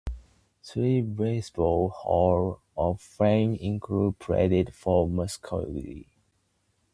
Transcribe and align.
Three 0.63 1.01
Baseball 1.01 1.89
Hall 1.89 2.59
of 2.75 2.99
Fame 2.99 3.55
inductees 3.59 4.17
played 4.17 4.73
for 4.73 5.07
Muskogee. 5.07 6.07